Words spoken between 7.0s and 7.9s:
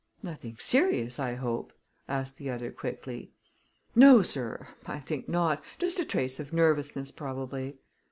probably."